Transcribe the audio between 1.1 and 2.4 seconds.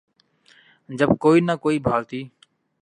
کوئی نہ کوئی بھارتی